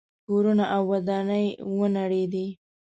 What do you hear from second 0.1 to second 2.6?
کورونه او ودانۍ ونړېدې.